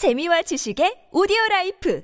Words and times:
재미와 0.00 0.40
지식의 0.40 1.12
오디오 1.12 1.36
life 1.50 2.02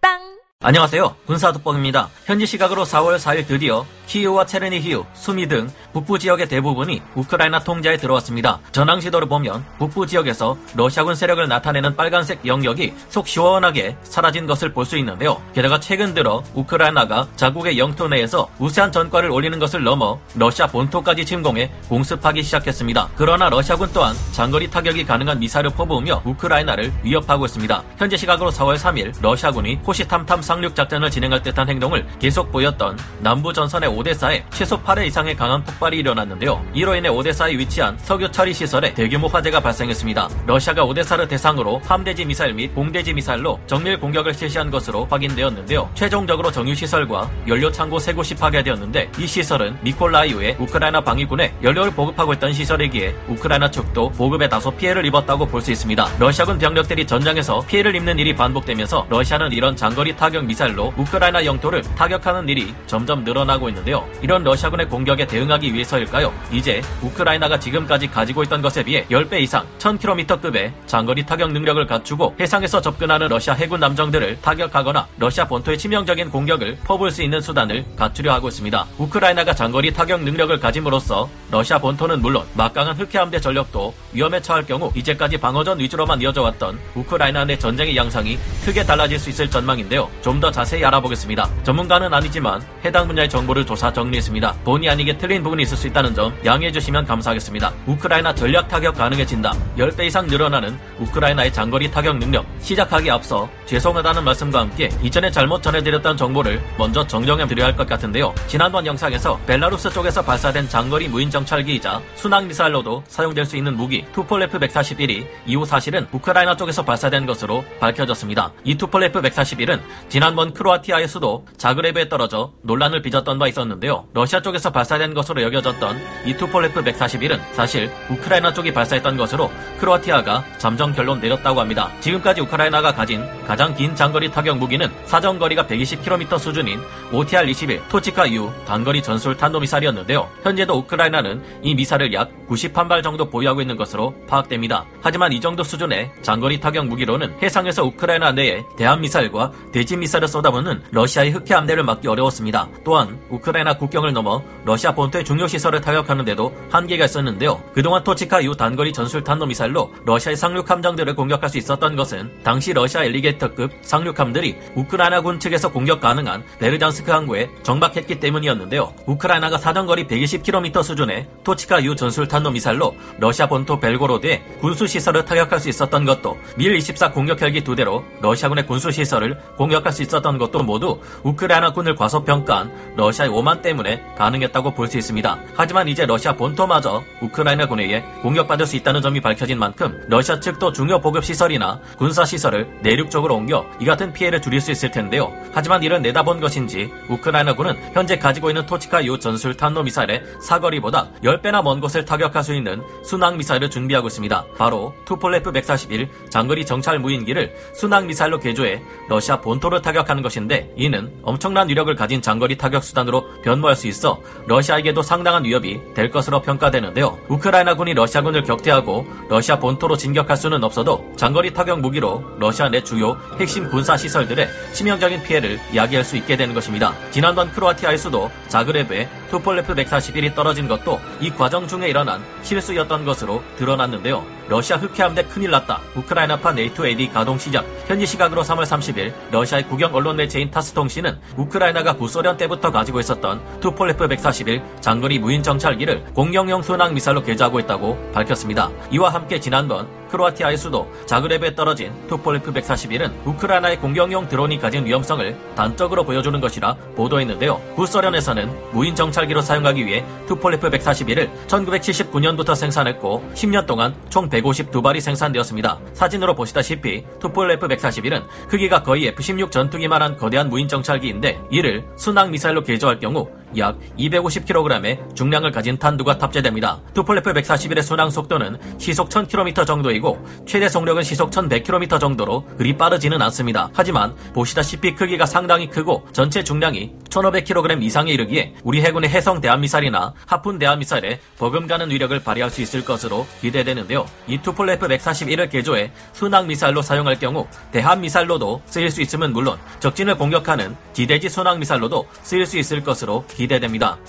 팟빵 0.00 0.40
안녕하세요. 0.62 1.14
군사도뻥입니다. 1.28 2.10
현지 2.24 2.44
시각으로 2.44 2.82
4월 2.82 3.18
4일 3.18 3.46
드디어 3.46 3.86
키이우와 4.10 4.44
체르니히우, 4.44 5.04
수미 5.14 5.46
등 5.46 5.70
북부 5.92 6.18
지역의 6.18 6.48
대부분이 6.48 7.00
우크라이나 7.14 7.60
통제에 7.60 7.96
들어왔습니다. 7.96 8.58
전황 8.72 8.98
지도를 8.98 9.28
보면 9.28 9.64
북부 9.78 10.04
지역에서 10.04 10.58
러시아군 10.74 11.14
세력을 11.14 11.46
나타내는 11.46 11.94
빨간색 11.94 12.44
영역이 12.44 12.92
속 13.08 13.28
시원하게 13.28 13.96
사라진 14.02 14.46
것을 14.46 14.72
볼 14.72 14.80
수 14.90 14.96
있는데요. 14.98 15.40
게다가 15.54 15.78
최근 15.78 16.14
들어 16.14 16.42
우크라이나가 16.54 17.28
자국의 17.36 17.78
영토 17.78 18.08
내에서 18.08 18.48
우세한 18.58 18.90
전과를 18.90 19.30
올리는 19.30 19.56
것을 19.60 19.84
넘어 19.84 20.18
러시아 20.34 20.66
본토까지 20.66 21.24
침공해 21.24 21.70
공습하기 21.88 22.42
시작했습니다. 22.42 23.10
그러나 23.14 23.48
러시아군 23.48 23.90
또한 23.92 24.16
장거리 24.32 24.68
타격이 24.68 25.04
가능한 25.04 25.38
미사일을 25.38 25.70
퍼부으며 25.70 26.22
우크라이나를 26.24 26.92
위협하고 27.04 27.44
있습니다. 27.44 27.84
현재 27.98 28.16
시각으로 28.16 28.50
4월 28.50 28.76
3일 28.76 29.12
러시아군이 29.22 29.76
호시탐탐 29.86 30.42
상륙 30.42 30.74
작전을 30.74 31.08
진행할 31.08 31.40
듯한 31.42 31.68
행동을 31.68 32.04
계속 32.18 32.50
보였던 32.50 32.98
남부 33.20 33.52
전선의 33.52 33.88
오데사에 34.04 34.42
최소 34.50 34.80
8회 34.82 35.06
이상의 35.06 35.36
강한 35.36 35.62
폭발이 35.62 35.98
일어났는데요. 35.98 36.64
이로 36.72 36.94
인해 36.94 37.10
오데사에 37.10 37.52
위치한 37.58 37.98
석유 37.98 38.30
처리 38.30 38.54
시설에 38.54 38.94
대규모 38.94 39.28
화재가 39.28 39.60
발생했습니다. 39.60 40.28
러시아가 40.46 40.84
오데사를 40.84 41.28
대상으로 41.28 41.82
함대지 41.84 42.24
미사일 42.24 42.54
및 42.54 42.74
공대지 42.74 43.12
미사일로 43.12 43.60
정밀 43.66 44.00
공격을 44.00 44.32
실시한 44.32 44.70
것으로 44.70 45.06
확인되었는데요. 45.10 45.90
최종적으로 45.94 46.50
정유 46.50 46.74
시설과 46.74 47.30
연료 47.46 47.70
창고 47.70 47.98
세 47.98 48.14
곳이 48.14 48.34
파괴되었는데 48.34 49.12
이 49.18 49.26
시설은 49.26 49.76
미콜라이우의 49.82 50.56
우크라이나 50.58 51.02
방위군에 51.02 51.52
연료를 51.62 51.92
보급하고 51.92 52.32
있던 52.34 52.54
시설이기에 52.54 53.14
우크라이나 53.28 53.70
측도 53.70 54.10
보급에 54.12 54.48
다소 54.48 54.70
피해를 54.70 55.04
입었다고 55.04 55.46
볼 55.46 55.60
수 55.60 55.70
있습니다. 55.72 56.08
러시아군 56.18 56.58
병력들이 56.58 57.06
전장에서 57.06 57.60
피해를 57.66 57.94
입는 57.94 58.18
일이 58.18 58.34
반복되면서 58.34 59.06
러시아는 59.10 59.52
이런 59.52 59.76
장거리 59.76 60.16
타격 60.16 60.46
미사일로 60.46 60.94
우크라이나 60.96 61.44
영토를 61.44 61.82
타격하는 61.82 62.48
일이 62.48 62.74
점점 62.86 63.24
늘어나고 63.24 63.68
있는데 63.68 63.89
요. 63.90 64.06
이런 64.22 64.42
러시아군의 64.42 64.88
공격에 64.88 65.26
대응하기 65.26 65.72
위해서일까요? 65.72 66.32
이제 66.50 66.82
우크라이나가 67.02 67.58
지금까지 67.58 68.08
가지고 68.08 68.42
있던 68.42 68.60
것에 68.60 68.82
비해 68.82 69.04
10배 69.10 69.40
이상 69.40 69.64
1000km급의 69.78 70.72
장거리 70.86 71.24
타격 71.24 71.52
능력을 71.52 71.86
갖추고 71.86 72.34
해상에서 72.40 72.80
접근하는 72.80 73.28
러시아 73.28 73.54
해군 73.54 73.80
함정들을 73.80 74.40
타격하거나 74.42 75.06
러시아 75.18 75.46
본토의 75.46 75.78
치명적인 75.78 76.30
공격을 76.30 76.78
퍼부을 76.84 77.10
수 77.10 77.22
있는 77.22 77.40
수단을 77.40 77.84
갖추려 77.96 78.32
하고 78.32 78.48
있습니다. 78.48 78.86
우크라이나가 78.98 79.54
장거리 79.54 79.92
타격 79.92 80.22
능력을 80.22 80.58
가짐으로써 80.58 81.28
러시아 81.50 81.78
본토는 81.78 82.20
물론 82.20 82.44
막강한 82.54 82.96
흑해함대 82.96 83.40
전력도 83.40 83.94
위험에 84.12 84.40
처할 84.42 84.66
경우 84.66 84.90
이제까지 84.94 85.36
방어전 85.38 85.78
위주로만 85.78 86.20
이어져 86.22 86.42
왔던 86.42 86.78
우크라이나 86.94 87.44
내 87.44 87.56
전쟁의 87.58 87.96
양상이 87.96 88.38
크게 88.64 88.84
달라질 88.84 89.18
수 89.18 89.30
있을 89.30 89.48
전망인데요. 89.48 90.10
좀 90.22 90.40
더 90.40 90.50
자세히 90.50 90.82
알아보겠습니다. 90.86 91.50
전문가는 91.64 92.14
아니지만 92.14 92.62
해당 92.82 93.06
분야의 93.06 93.28
정보를 93.28 93.66
조사 93.66 93.79
정리했습니다. 93.90 94.52
본의 94.64 94.90
아니게 94.90 95.16
틀린 95.16 95.42
부분이 95.42 95.62
있을 95.62 95.76
수 95.76 95.86
있다는 95.86 96.14
점 96.14 96.34
양해해 96.44 96.70
주시면 96.70 97.06
감사하겠습니다. 97.06 97.72
우크라이나 97.86 98.34
전략 98.34 98.68
타격 98.68 98.94
가능해진다. 98.96 99.52
10배 99.78 100.06
이상 100.06 100.26
늘어나는 100.26 100.78
우크라이나의 100.98 101.52
장거리 101.52 101.90
타격 101.90 102.18
능력. 102.18 102.44
시작하기 102.60 103.10
앞서 103.10 103.48
죄송하다는 103.64 104.24
말씀과 104.24 104.60
함께 104.60 104.90
이전에 105.02 105.30
잘못 105.30 105.62
전해드렸던 105.62 106.16
정보를 106.18 106.60
먼저 106.76 107.06
정정해 107.06 107.46
드려야 107.46 107.68
할 107.68 107.76
것 107.76 107.88
같은데요. 107.88 108.34
지난번 108.48 108.84
영상에서 108.84 109.38
벨라루스 109.46 109.90
쪽에서 109.90 110.22
발사된 110.22 110.68
장거리 110.68 111.08
무인 111.08 111.30
정찰기이자 111.30 112.02
순항 112.16 112.46
미사일로도 112.48 113.04
사용될 113.06 113.46
수 113.46 113.56
있는 113.56 113.76
무기 113.76 114.04
투폴레프 114.12 114.58
141이 114.58 115.26
이후 115.46 115.64
사실은 115.64 116.06
우크라이나 116.12 116.56
쪽에서 116.56 116.84
발사된 116.84 117.24
것으로 117.26 117.64
밝혀졌습니다. 117.78 118.52
이 118.64 118.74
투폴레프 118.74 119.22
141은 119.22 119.80
지난번 120.08 120.52
크로아티아의 120.52 121.08
수도 121.08 121.46
자그레브에 121.56 122.08
떨어져 122.08 122.52
논란을 122.62 123.02
빚었던 123.02 123.38
바 123.38 123.46
있었 123.48 123.59
는데요. 123.64 124.06
러시아 124.12 124.40
쪽에서 124.40 124.70
발사된 124.70 125.14
것으로 125.14 125.42
여겨졌던 125.42 125.96
이 126.26 126.34
투폴레프 126.34 126.82
141은 126.82 127.40
사실 127.52 127.90
우크라이나 128.08 128.52
쪽이 128.52 128.72
발사했던 128.72 129.16
것으로 129.16 129.50
크로아티아가 129.78 130.44
잠정 130.58 130.92
결론 130.92 131.20
내렸다고 131.20 131.60
합니다. 131.60 131.90
지금까지 132.00 132.40
우크라이나가 132.42 132.92
가진 132.92 133.24
가장 133.46 133.74
긴 133.74 133.94
장거리 133.94 134.30
타격 134.30 134.58
무기는 134.58 134.88
사정거리가 135.04 135.66
120km 135.66 136.38
수준인 136.38 136.80
OTR-21 137.12 137.88
토치카 137.88 138.30
U 138.32 138.50
단거리 138.66 139.02
전술 139.02 139.36
탄도미사일이었는데요. 139.36 140.28
현재도 140.42 140.74
우크라이나는 140.78 141.42
이 141.62 141.74
미사일을 141.74 142.12
약 142.12 142.30
91발 142.48 143.02
정도 143.02 143.28
보유하고 143.28 143.60
있는 143.60 143.76
것으로 143.76 144.14
파악됩니다. 144.28 144.84
하지만 145.02 145.32
이 145.32 145.40
정도 145.40 145.62
수준의 145.62 146.10
장거리 146.22 146.60
타격 146.60 146.86
무기로는 146.86 147.34
해상에서 147.42 147.84
우크라이나 147.84 148.32
내에 148.32 148.62
대함미사일과 148.76 149.52
대지 149.72 149.96
미사일을 149.96 150.26
쏟아부는 150.26 150.82
러시아의 150.90 151.30
흑해 151.30 151.54
함대를 151.54 151.82
막기 151.82 152.08
어려웠습니다. 152.08 152.68
또한 152.84 153.18
우크라이나 153.30 153.49
국경을 153.78 154.12
넘어 154.12 154.42
러시아 154.64 154.94
본토의 154.94 155.24
중요 155.24 155.46
시설을 155.46 155.80
타격하는데도 155.80 156.54
한계가 156.70 157.04
있었는데요. 157.04 157.62
그동안 157.72 158.04
토치카 158.04 158.40
유 158.40 158.56
단거리 158.56 158.92
전술 158.92 159.24
탄도 159.24 159.46
미사일로 159.46 159.92
러시아의 160.04 160.36
상륙 160.36 160.70
함정들을 160.70 161.14
공격할 161.14 161.50
수 161.50 161.58
있었던 161.58 161.96
것은 161.96 162.30
당시 162.42 162.72
러시아 162.72 163.04
엘리게이터급 163.04 163.72
상륙함들이 163.82 164.56
우크라이나 164.74 165.20
군 165.20 165.40
측에서 165.40 165.70
공격 165.70 166.00
가능한 166.00 166.44
베르댠스크 166.58 167.10
항구에 167.10 167.50
정박했기 167.62 168.20
때문이었는데요. 168.20 168.92
우크라이나가 169.06 169.58
사정거리 169.58 170.06
120km 170.06 170.82
수준의 170.82 171.28
토치카 171.44 171.84
유 171.84 171.96
전술 171.96 172.28
탄도 172.28 172.50
미사일로 172.50 172.94
러시아 173.18 173.46
본토 173.46 173.80
벨고로드의 173.80 174.42
군수 174.60 174.86
시설을 174.86 175.24
타격할 175.24 175.60
수 175.60 175.68
있었던 175.68 176.04
것도 176.04 176.38
밀24 176.56 177.12
공격 177.12 177.42
헬기 177.42 177.62
두 177.62 177.74
대로 177.74 178.04
러시아군의 178.20 178.66
군수 178.66 178.90
시설을 178.90 179.38
공격할 179.56 179.92
수 179.92 180.02
있었던 180.02 180.38
것도 180.38 180.62
모두 180.62 181.00
우크라이나 181.22 181.72
군을 181.72 181.94
과소평가한 181.96 182.94
러시아의 182.96 183.30
오만 183.40 183.62
때문에 183.62 184.04
가능했다고 184.18 184.74
볼 184.74 184.90
수 184.90 184.98
있습니다. 184.98 185.38
하지만 185.54 185.86
이제 185.86 186.04
러시아 186.04 186.34
본토마저 186.34 187.04
우크라이나군에 187.22 187.84
의해 187.84 188.02
공격받을 188.22 188.66
수 188.66 188.74
있다는 188.76 189.00
점이 189.00 189.20
밝혀진 189.20 189.56
만큼 189.56 190.02
러시아 190.08 190.40
측도 190.40 190.72
중요 190.72 191.00
보급 191.00 191.24
시설이나 191.24 191.80
군사 191.96 192.24
시설을 192.24 192.66
내륙 192.82 193.08
쪽으로 193.10 193.36
옮겨 193.36 193.64
이 193.78 193.84
같은 193.84 194.12
피해를 194.12 194.42
줄일 194.42 194.60
수 194.60 194.72
있을 194.72 194.90
텐데요. 194.90 195.32
하지만 195.52 195.82
이를 195.84 196.02
내다본 196.02 196.40
것인지 196.40 196.92
우크라이나군은 197.08 197.76
현재 197.94 198.18
가지고 198.18 198.50
있는 198.50 198.66
토치카 198.66 199.04
유 199.04 199.16
전술 199.18 199.56
탄도 199.56 199.84
미사일의 199.84 200.24
사거리보다 200.40 201.10
10배나 201.22 201.62
먼 201.62 201.80
곳을 201.80 202.04
타격할 202.04 202.42
수 202.42 202.52
있는 202.52 202.82
순항 203.04 203.36
미사일을 203.36 203.70
준비하고 203.70 204.08
있습니다. 204.08 204.44
바로 204.58 204.92
투폴레프 205.04 205.52
141 205.52 206.08
장거리 206.30 206.66
정찰 206.66 206.98
무인기를 206.98 207.54
순항 207.74 208.08
미사일로 208.08 208.40
개조해 208.40 208.82
러시아 209.08 209.40
본토를 209.40 209.82
타격하는 209.82 210.22
것인데 210.24 210.72
이는 210.76 211.12
엄청난 211.22 211.68
위력을 211.68 211.94
가진 211.94 212.20
장거리 212.20 212.58
타격 212.58 212.82
수단으로 212.82 213.29
변모할 213.42 213.76
수 213.76 213.86
있어 213.86 214.20
러시아에게도 214.46 215.02
상당한 215.02 215.44
위협이 215.44 215.80
될 215.94 216.10
것으로 216.10 216.42
평가되는데요. 216.42 217.18
우크라이나군이 217.28 217.94
러시아군을 217.94 218.42
격퇴하고 218.44 219.06
러시아 219.28 219.58
본토로 219.58 219.96
진격할 219.96 220.36
수는 220.36 220.62
없어도 220.64 221.10
장거리 221.16 221.52
타격 221.52 221.80
무기로 221.80 222.24
러시아 222.38 222.68
내 222.68 222.82
주요 222.82 223.16
핵심 223.38 223.68
군사 223.68 223.96
시설들에 223.96 224.48
치명적인 224.72 225.22
피해를 225.22 225.58
야기할 225.74 226.04
수 226.04 226.16
있게 226.16 226.36
되는 226.36 226.54
것입니다. 226.54 226.94
지난번 227.10 227.50
크로아티아의 227.52 227.98
수도 227.98 228.30
자그레브에 228.48 229.08
투폴레프 229.30 229.74
141이 229.74 230.34
떨어진 230.34 230.68
것도 230.68 231.00
이 231.20 231.30
과정 231.30 231.66
중에 231.66 231.88
일어난 231.88 232.22
실수였던 232.42 233.04
것으로 233.04 233.42
드러났는데요. 233.56 234.39
러시아 234.50 234.76
흑해함대 234.76 235.22
큰일 235.26 235.52
났다. 235.52 235.80
우크라이나판 235.94 236.84
A2AD 236.84 237.12
가동 237.12 237.38
시작. 237.38 237.64
현지 237.86 238.04
시각으로 238.04 238.42
3월 238.42 238.64
30일 238.64 239.12
러시아의 239.30 239.68
국영 239.68 239.94
언론 239.94 240.16
매체인 240.16 240.50
타스 240.50 240.72
통신은 240.72 241.20
우크라이나가 241.36 241.92
구소련 241.92 242.36
때부터 242.36 242.72
가지고 242.72 242.98
있었던 242.98 243.60
투폴레프 243.60 244.08
141 244.08 244.60
장거리 244.80 245.20
무인 245.20 245.40
정찰기를 245.44 246.02
공격용 246.14 246.62
순항 246.62 246.94
미사일로 246.94 247.22
개조하고 247.22 247.60
있다고 247.60 248.10
밝혔습니다. 248.12 248.70
이와 248.90 249.10
함께 249.14 249.38
지난번 249.38 249.99
크로아티아의 250.10 250.56
수도 250.56 250.90
자그레브에 251.06 251.54
떨어진 251.54 251.92
투폴레프 252.08 252.52
141은 252.52 253.26
우크라이나의 253.26 253.80
공격용 253.80 254.28
드론이 254.28 254.58
가진 254.58 254.84
위험성을 254.84 255.36
단적으로 255.54 256.04
보여주는 256.04 256.38
것이라 256.40 256.74
보도했는데요. 256.96 257.60
구소련에서는 257.76 258.72
무인 258.72 258.94
정찰기로 258.94 259.40
사용하기 259.40 259.86
위해 259.86 260.04
투폴레프 260.26 260.70
141을 260.70 261.30
1979년부터 261.46 262.54
생산했고 262.54 263.24
10년 263.34 263.66
동안 263.66 263.94
총 264.08 264.28
152발이 264.28 265.00
생산되었습니다. 265.00 265.78
사진으로 265.92 266.34
보시다시피 266.34 267.04
투폴레프 267.20 267.68
141은 267.68 268.22
크기가 268.48 268.82
거의 268.82 269.06
F-16 269.08 269.50
전투기만한 269.50 270.16
거대한 270.16 270.48
무인 270.48 270.68
정찰기인데 270.68 271.40
이를 271.50 271.84
순항 271.96 272.30
미사일로 272.30 272.62
개조할 272.62 272.98
경우 272.98 273.28
약 273.56 273.78
250kg의 273.98 275.14
중량을 275.14 275.50
가진 275.50 275.78
탄두가 275.78 276.18
탑재됩니다. 276.18 276.80
투폴레프 276.94 277.32
141의 277.32 277.82
순항 277.82 278.10
속도는 278.10 278.58
시속 278.78 279.08
1000km 279.08 279.66
정도이고 279.66 280.24
최대 280.46 280.68
속력은 280.68 281.02
시속 281.02 281.30
1100km 281.30 282.00
정도로 282.00 282.44
그리 282.56 282.76
빠르지는 282.76 283.20
않습니다. 283.22 283.70
하지만 283.74 284.14
보시다시피 284.32 284.94
크기가 284.94 285.26
상당히 285.26 285.68
크고 285.68 286.06
전체 286.12 286.44
중량이 286.44 286.92
1500kg 287.10 287.82
이상에 287.82 288.12
이르기에 288.12 288.54
우리 288.62 288.82
해군의 288.82 289.10
해성 289.10 289.40
대함미사일이나 289.40 290.14
하푼 290.26 290.58
대함미사일에 290.58 291.20
버금가는 291.38 291.90
위력을 291.90 292.18
발휘할 292.22 292.50
수 292.50 292.62
있을 292.62 292.84
것으로 292.84 293.26
기대되는데요. 293.40 294.06
이 294.26 294.38
투폴레프 294.38 294.86
141을 294.86 295.50
개조해 295.50 295.92
순항 296.12 296.46
미사일로 296.46 296.82
사용할 296.82 297.18
경우 297.18 297.46
대함 297.72 298.00
미사일로도 298.00 298.62
쓰일 298.66 298.90
수 298.90 299.02
있음은 299.02 299.32
물론 299.32 299.58
적진을 299.80 300.16
공격하는 300.16 300.76
지대지 300.92 301.28
순항 301.28 301.58
미사일로도 301.58 302.06
쓰일 302.22 302.46
수 302.46 302.58
있을 302.58 302.82
것으로 302.82 303.24
기대됩니다. 303.26 303.39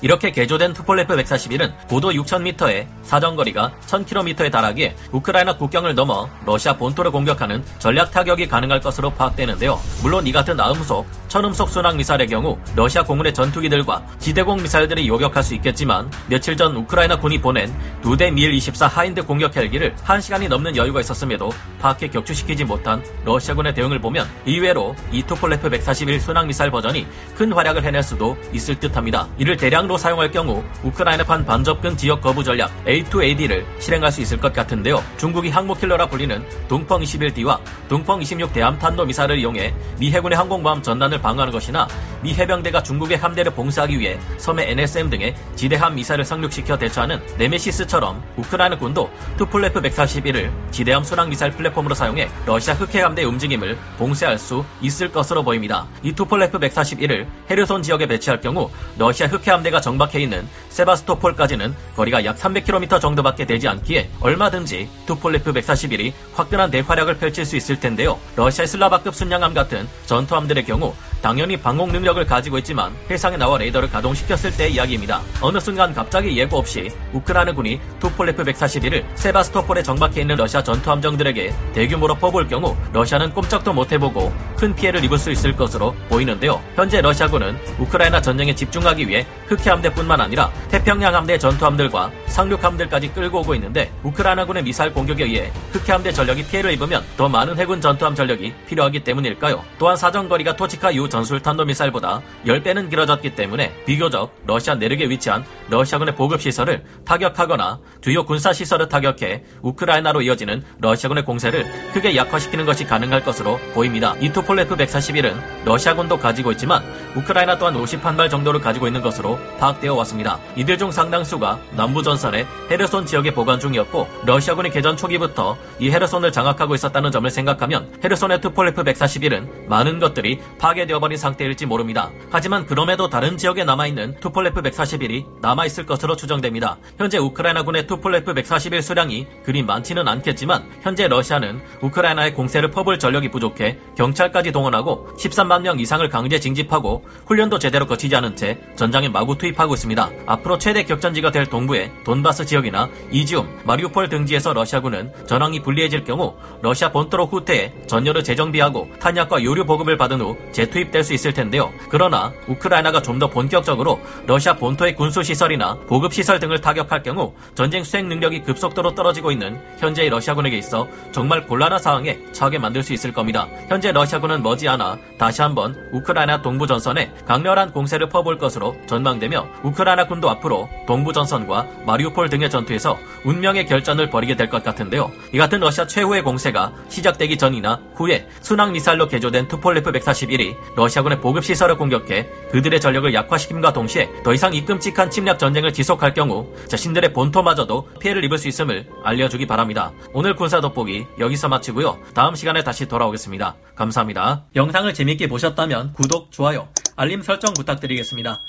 이렇게 0.01 0.31
개조된 0.31 0.73
투폴레프 0.73 1.15
141은 1.15 1.87
고도 1.87 2.11
6,000m에 2.11 2.87
사정거리가 3.03 3.71
1,000km에 3.85 4.51
달하기에 4.51 4.95
우크라이나 5.11 5.57
국경을 5.57 5.95
넘어 5.95 6.29
러시아 6.45 6.75
본토를 6.75 7.11
공격하는 7.11 7.63
전략 7.79 8.11
타격이 8.11 8.47
가능할 8.47 8.79
것으로 8.81 9.11
파악되는데요. 9.11 9.79
물론 10.01 10.27
이 10.27 10.31
같은 10.31 10.55
아음속, 10.55 11.05
천음속 11.27 11.69
순항 11.69 11.97
미사일의 11.97 12.27
경우 12.27 12.57
러시아 12.75 13.03
공군의 13.03 13.33
전투기들과 13.33 14.05
지대공 14.19 14.61
미사일들이 14.61 15.07
요격할 15.07 15.43
수 15.43 15.55
있겠지만 15.55 16.11
며칠 16.27 16.57
전 16.57 16.75
우크라이나 16.75 17.19
군이 17.19 17.39
보낸 17.39 17.73
두 18.01 18.19
대 18.19 18.45
밀24 18.45 18.89
하인드 18.89 19.25
공격 19.25 19.55
헬기를 19.55 19.95
1시간이 19.95 20.47
넘는 20.47 20.75
여유가 20.75 20.99
있었음에도 20.99 21.51
파악해 21.79 22.09
격추시키지 22.09 22.65
못한 22.65 23.03
러시아군의 23.25 23.73
대응을 23.73 23.99
보면 23.99 24.27
의외로 24.45 24.95
이 25.11 25.23
투폴레프 25.23 25.69
141 25.69 26.19
순항 26.19 26.47
미사일 26.47 26.71
버전이 26.71 27.07
큰 27.35 27.53
활약을 27.53 27.83
해낼 27.83 28.03
수도 28.03 28.37
있을 28.51 28.79
듯합니다. 28.79 29.20
이를 29.37 29.57
대량으로 29.57 29.97
사용할 29.97 30.31
경우 30.31 30.63
우크라이나판 30.83 31.45
반접근 31.45 31.97
지역 31.97 32.21
거부 32.21 32.43
전략 32.43 32.71
A2AD를 32.85 33.63
실행할 33.79 34.11
수 34.11 34.21
있을 34.21 34.37
것 34.37 34.53
같은데요. 34.53 35.03
중국이 35.17 35.49
항모 35.49 35.75
킬러라 35.75 36.07
불리는 36.07 36.43
동펑 36.67 37.01
21D와 37.01 37.59
동펑 37.87 38.21
26 38.21 38.53
대함 38.53 38.77
탄도 38.77 39.05
미사일을 39.05 39.39
이용해 39.39 39.73
미 39.99 40.11
해군의 40.11 40.37
항공모함 40.37 40.81
전단을 40.81 41.21
방어하는 41.21 41.51
것이나 41.51 41.87
미 42.21 42.33
해병대가 42.33 42.83
중국의 42.83 43.17
함대를 43.17 43.51
봉쇄하기 43.53 43.99
위해 43.99 44.19
섬에 44.37 44.71
NSM 44.71 45.09
등의 45.09 45.35
지대함 45.55 45.95
미사일을 45.95 46.23
상륙시켜 46.23 46.77
대처하는 46.77 47.19
네메시스처럼 47.37 48.21
우크라이나 48.37 48.77
군도 48.77 49.09
투폴레프 49.37 49.81
141을 49.81 50.51
지대함 50.71 51.03
순항 51.03 51.29
미사일 51.29 51.51
플랫폼으로 51.53 51.95
사용해 51.95 52.29
러시아 52.45 52.73
흑해 52.75 53.01
함대의 53.01 53.27
움직임을 53.27 53.77
봉쇄할 53.97 54.37
수 54.37 54.63
있을 54.81 55.11
것으로 55.11 55.43
보입니다. 55.43 55.87
이 56.03 56.11
투폴레프 56.11 56.59
141을 56.59 57.25
헤르손 57.49 57.81
지역에 57.81 58.05
배치할 58.05 58.39
경우 58.41 58.69
러시아 58.97 59.27
흑해 59.27 59.51
함대가 59.51 59.81
정박해 59.81 60.19
있는 60.19 60.47
세바스토폴까지는 60.69 61.75
거리가 61.95 62.25
약 62.25 62.37
300km 62.37 62.99
정도밖에 63.01 63.45
되지 63.45 63.67
않기에 63.67 64.09
얼마든지 64.19 64.89
투폴레프 65.05 65.53
141이 65.53 66.13
화끈한 66.33 66.71
대활약을 66.71 67.17
펼칠 67.17 67.45
수 67.45 67.55
있을 67.55 67.79
텐데요. 67.79 68.19
러시아의 68.35 68.67
슬라바급 68.67 69.13
순양함 69.15 69.53
같은 69.53 69.87
전투함들의 70.05 70.65
경우 70.65 70.93
당연히 71.21 71.55
방공 71.55 71.91
능력을 71.91 72.25
가지고 72.25 72.57
있지만 72.57 72.93
해상에 73.09 73.37
나와 73.37 73.57
레이더를 73.57 73.89
가동시켰을 73.89 74.55
때의 74.57 74.73
이야기입니다. 74.73 75.21
어느 75.41 75.59
순간 75.59 75.93
갑자기 75.93 76.35
예고 76.37 76.57
없이 76.57 76.89
우크라이나 77.13 77.53
군이 77.53 77.79
투폴레프 77.99 78.43
141을 78.43 79.03
세바스토폴에 79.15 79.83
정박해 79.83 80.21
있는 80.21 80.35
러시아 80.35 80.63
전투함정들에게 80.63 81.53
대규모로 81.73 82.15
퍼부을 82.15 82.47
경우 82.47 82.75
러시아는 82.93 83.33
꼼짝도 83.33 83.73
못해보고 83.73 84.33
큰 84.57 84.75
피해를 84.75 85.03
입을 85.03 85.17
수 85.17 85.31
있을 85.31 85.55
것으로 85.55 85.95
보이는데요. 86.09 86.61
현재 86.75 87.01
러시아군은 87.01 87.57
우크라이나 87.79 88.21
전쟁에 88.21 88.55
집중하기 88.55 89.07
위해 89.07 89.25
흑해 89.47 89.69
함대뿐만 89.69 90.19
아니라 90.21 90.51
태평양 90.69 91.13
함대 91.13 91.37
전투함들과 91.37 92.11
상륙 92.31 92.63
함들까지 92.63 93.13
끌고 93.13 93.41
오고 93.41 93.53
있는데 93.55 93.91
우크라이나군의 94.03 94.63
미사일 94.63 94.93
공격에 94.93 95.25
의해 95.25 95.51
흑해 95.71 95.91
함대 95.91 96.11
전력이 96.11 96.45
피해를 96.47 96.71
입으면 96.71 97.03
더 97.17 97.29
많은 97.29 97.59
해군 97.59 97.79
전투함 97.81 98.15
전력이 98.15 98.53
필요하기 98.67 99.03
때문일까요? 99.03 99.63
또한 99.77 99.95
사정거리가 99.95 100.55
토치카 100.55 100.95
유 100.95 101.07
전술 101.07 101.41
탄도 101.41 101.65
미사일보다 101.65 102.21
10배는 102.45 102.89
길어졌기 102.89 103.35
때문에 103.35 103.73
비교적 103.85 104.33
러시아 104.47 104.75
내륙에 104.75 105.09
위치한 105.09 105.43
러시아군의 105.71 106.15
보급시설을 106.15 106.83
타격하거나 107.05 107.79
주요 108.01 108.25
군사시설을 108.25 108.89
타격해 108.89 109.43
우크라이나로 109.61 110.21
이어지는 110.21 110.63
러시아군의 110.79 111.23
공세를 111.23 111.65
크게 111.93 112.15
약화시키는 112.15 112.65
것이 112.65 112.85
가능할 112.85 113.23
것으로 113.23 113.57
보입니다. 113.73 114.13
이 114.19 114.31
투폴레프 114.31 114.75
141은 114.75 115.33
러시아군도 115.65 116.19
가지고 116.19 116.51
있지만 116.51 116.83
우크라이나 117.15 117.57
또한 117.57 117.73
51발 117.73 118.29
정도를 118.29 118.59
가지고 118.59 118.87
있는 118.87 119.01
것으로 119.01 119.39
파악되어 119.59 119.95
왔습니다. 119.95 120.39
이들 120.57 120.77
중 120.77 120.91
상당수가 120.91 121.59
남부전선의 121.77 122.45
헤르손 122.69 123.05
지역에 123.05 123.33
보관 123.33 123.59
중이었고 123.59 124.07
러시아군이 124.25 124.71
개전 124.71 124.97
초기부터 124.97 125.57
이 125.79 125.89
헤르손을 125.89 126.33
장악하고 126.33 126.75
있었다는 126.75 127.11
점을 127.11 127.29
생각하면 127.29 127.89
헤르손의 128.03 128.41
투폴레프 128.41 128.83
141은 128.83 129.67
많은 129.67 129.99
것들이 129.99 130.41
파괴되어 130.59 130.99
버린 130.99 131.17
상태일지 131.17 131.65
모릅니다. 131.65 132.11
하지만 132.29 132.65
그럼에도 132.65 133.09
다른 133.09 133.37
지역에 133.37 133.63
남아있는 133.63 134.19
투폴레프 134.19 134.61
141이 134.61 135.25
남아있을 135.61 135.85
것으로 135.85 136.15
추정됩니다. 136.15 136.77
현재 136.97 137.17
우크라이나군의 137.17 137.87
투폴레프 137.87 138.33
141 138.33 138.81
수량이 138.81 139.27
그리 139.43 139.63
많지는 139.63 140.07
않겠지만 140.07 140.63
현재 140.81 141.07
러시아는 141.07 141.61
우크라이나의 141.81 142.33
공세를 142.33 142.71
퍼부을 142.71 142.99
전력이 142.99 143.29
부족해 143.29 143.77
경찰까지 143.97 144.51
동원하고 144.51 145.07
13만 145.17 145.61
명 145.61 145.79
이상을 145.79 146.07
강제 146.09 146.39
징집하고 146.39 147.03
훈련도 147.25 147.59
제대로 147.59 147.85
거치지 147.85 148.15
않은 148.15 148.35
채 148.35 148.57
전장에 148.75 149.09
마구 149.09 149.37
투입하고 149.37 149.73
있습니다. 149.75 150.09
앞으로 150.25 150.57
최대 150.57 150.83
격전지가 150.83 151.31
될 151.31 151.45
동부의 151.45 151.91
돈바스 152.03 152.45
지역이나 152.45 152.89
이지움, 153.11 153.47
마리우폴 153.65 154.09
등지에서 154.09 154.53
러시아군은 154.53 155.11
전황이 155.27 155.61
불리해질 155.61 156.03
경우 156.03 156.35
러시아 156.61 156.91
본토로 156.91 157.27
후퇴해 157.27 157.73
전열을 157.87 158.23
재정비하고 158.23 158.89
탄약과 158.99 159.43
요류 159.43 159.65
보급을 159.65 159.97
받은 159.97 160.21
후 160.21 160.37
재투입 160.51 160.91
될 160.91 161.01
수 161.01 161.13
있을 161.13 161.33
텐데요. 161.33 161.71
그러나 161.89 162.31
우크라이나가 162.47 163.01
좀 163.01 163.21
더 163.21 163.27
본격적으로 163.27 163.99
러시아 164.25 164.55
본토의 164.55 164.95
군수 164.95 165.21
시설이나 165.51 165.75
보급 165.87 166.13
시설 166.13 166.39
등을 166.39 166.61
타격할 166.61 167.03
경우 167.03 167.33
전쟁 167.55 167.83
수행 167.83 168.07
능력이 168.07 168.43
급속도로 168.43 168.95
떨어지고 168.95 169.31
있는 169.31 169.59
현재의 169.79 170.09
러시아군에게 170.09 170.57
있어 170.57 170.87
정말 171.11 171.45
곤란한 171.45 171.79
상황에 171.79 172.19
처하게 172.31 172.57
만들 172.57 172.83
수 172.83 172.93
있을 172.93 173.11
겁니다. 173.11 173.47
현재 173.67 173.91
러시아군은 173.91 174.41
머지않아 174.41 174.97
다시 175.17 175.41
한번 175.41 175.75
우크라이나 175.91 176.41
동부 176.41 176.67
전선에 176.67 177.11
강렬한 177.25 177.71
공세를 177.71 178.09
퍼볼 178.09 178.37
것으로 178.37 178.75
전망되며 178.87 179.47
우크라이나 179.63 180.07
군도 180.07 180.29
앞으로 180.29 180.69
동부 180.87 181.13
전선과 181.13 181.67
마리우폴 181.85 182.29
등의 182.29 182.49
전투에서 182.49 182.97
운명의 183.25 183.65
결전을 183.65 184.09
벌이게 184.09 184.35
될 184.35 184.51
것 184.51 184.63
같은데요. 184.63 185.09
이 185.33 185.37
같은 185.37 185.61
러시아 185.61 185.87
최후의 185.87 186.23
공세가 186.23 186.73
시작되기 186.89 187.37
전이나 187.37 187.79
후에 187.95 188.27
순항 188.41 188.73
미사일로 188.73 189.07
개조된 189.07 189.47
투폴레프 189.47 189.91
141이 189.93 190.55
러시아군의 190.75 191.21
보급 191.21 191.45
시설을 191.45 191.77
공격해 191.77 192.27
그들의 192.51 192.81
전력을 192.81 193.13
약화시킴과 193.13 193.71
동시에 193.71 194.09
더 194.23 194.33
이상 194.33 194.53
이 194.53 194.65
끔찍한 194.65 195.09
침략 195.09 195.39
전쟁을 195.41 195.73
지속할 195.73 196.13
경우 196.13 196.53
자신들의 196.67 197.13
본토마저도 197.13 197.89
피해를 197.99 198.23
입을 198.25 198.37
수 198.37 198.47
있음을 198.47 198.87
알려주기 199.03 199.47
바랍니다. 199.47 199.91
오늘 200.13 200.35
군사 200.35 200.61
돋보기 200.61 201.07
여기서 201.17 201.49
마치고요. 201.49 201.97
다음 202.13 202.35
시간에 202.35 202.63
다시 202.63 202.87
돌아오겠습니다. 202.87 203.55
감사합니다. 203.75 204.45
영상을 204.55 204.93
재밌게 204.93 205.27
보셨다면 205.27 205.93
구독, 205.93 206.31
좋아요, 206.31 206.67
알림 206.95 207.23
설정 207.23 207.55
부탁드리겠습니다. 207.55 208.39